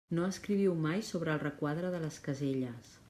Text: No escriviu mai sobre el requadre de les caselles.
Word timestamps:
No 0.19 0.21
escriviu 0.27 0.71
mai 0.85 1.03
sobre 1.09 1.33
el 1.35 1.43
requadre 1.43 1.93
de 1.97 2.01
les 2.07 2.19
caselles. 2.29 2.95